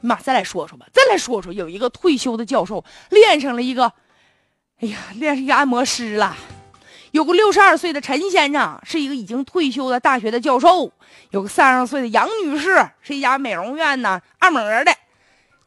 [0.00, 3.92] 妈，再来说说吧，再来说说，有一个退休的教授练上了一个，
[4.80, 6.36] 哎呀，练上一个按摩师了。
[7.12, 10.90] 有个六十二岁的陈先生，是一个已经退休的大学的教授；
[11.30, 14.94] 有个三十岁的杨女士，是一家美容院呢按摩的。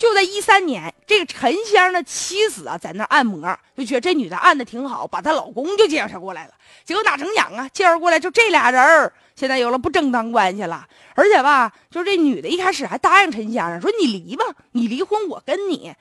[0.00, 6.54] 就在一三年，这个陈先生的妻子啊，在那按摩，就觉得这女的按的挺好，把她老公就介绍过来了。
[6.86, 10.88] 结果哪成想啊，介绍过来就这俩人儿，现在有了不正当关系了。
[11.14, 15.94] 而且吧，就这女的一开始还答应陈先生说：“你离吧，你离婚我跟你。”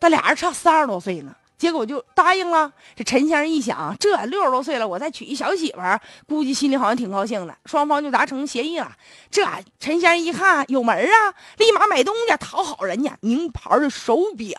[0.00, 1.36] 但俩人差三十多岁呢。
[1.62, 2.72] 结果就答应了。
[2.96, 7.56] 这陈先生一想，这六十多岁了，我再娶一小媳妇儿，估计心里好像挺高兴的。
[7.66, 8.90] 双方就达成协议了。
[9.30, 9.44] 这
[9.78, 14.58] 陈先生一看有门啊，立马买东西讨好人家，名牌的手表，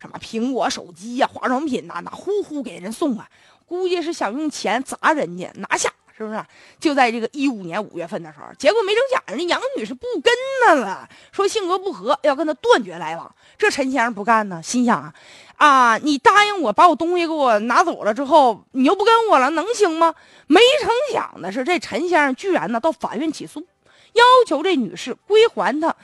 [0.00, 3.28] 什么苹果手机呀、化妆品呐，那呼呼给人送啊。
[3.66, 6.42] 估计是想用钱砸人家拿下，是不是？
[6.80, 10.32] 就在这个一五年五月份的时候，结果没成想，人家杨女士不跟
[10.64, 13.34] 他了，说性格不合，要跟他断绝来往。
[13.58, 15.14] 这陈先生不干呢，心想啊。
[15.56, 15.96] 啊！
[15.96, 20.14] 你答应我把我东西给我拿走了之后，你又不跟我了，能行吗？
[20.46, 23.66] 没成想的是，这陈先生居然呢到法院起诉，
[24.12, 25.96] 要求这女士归还他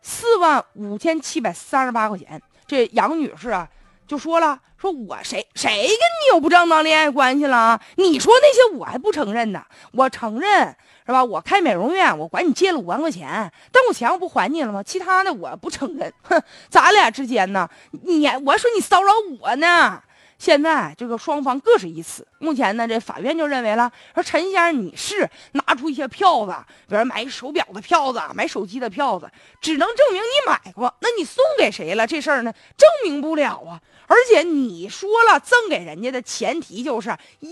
[0.00, 2.40] 四万五千七百三十八块钱。
[2.66, 3.68] 这杨女士啊
[4.06, 7.80] 就说了：“说我谁谁跟你有不正当恋爱关系了？
[7.96, 11.22] 你说那些我还不承认呢，我承认。”是吧？
[11.22, 14.82] 我开美容院，我管你借了五万块钱，但我钱我不还你了吗？
[14.82, 16.10] 其他的我不承认。
[16.22, 17.68] 哼，咱俩之间呢，
[18.04, 20.02] 你我说你骚扰我呢。
[20.44, 22.26] 现在这个双方各执一词。
[22.38, 26.54] 目前呢，这法院就认为了，说陈先生你是拿出一些票子，
[26.86, 29.26] 比如买手表的票子、买手机的票子，
[29.62, 30.94] 只能证明你买过。
[31.00, 32.06] 那你送给谁了？
[32.06, 33.80] 这事儿呢，证明不了啊。
[34.06, 37.08] 而且你说了赠给人家的前提就是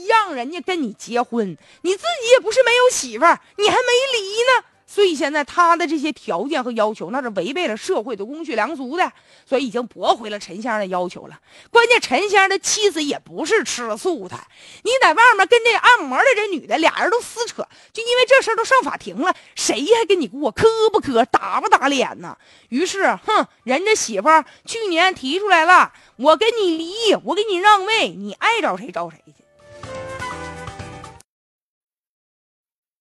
[0.07, 4.67] 让人家跟你结婚，你自己也不是没有媳妇儿，你还没离呢。
[4.93, 9.11] 所以现在他的这些条件和要求，那是违背了社会的公序良俗的，
[9.47, 11.41] 所以已经驳回了陈先生的要求了。
[11.71, 14.39] 关键陈先生的妻子也不是吃素的，
[14.83, 20.51] 你在外面跟这按摩的这女的俩人都撕扯，就因为这事都上法庭了，谁还跟你过？
[20.51, 21.25] 磕不磕？
[21.25, 22.37] 打不打脸呢？
[22.69, 24.29] 于是，哼，人家媳妇
[24.67, 29.43] 去年提出来了，我跟你离，我给你让位，你爱找谁找谁去。